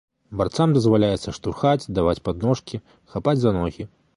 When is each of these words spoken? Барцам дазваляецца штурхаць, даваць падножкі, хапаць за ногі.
Барцам 0.41 0.69
дазваляецца 0.77 1.33
штурхаць, 1.37 1.89
даваць 1.99 2.17
падножкі, 2.31 2.83
хапаць 3.17 3.37
за 3.45 3.57
ногі. 3.61 3.89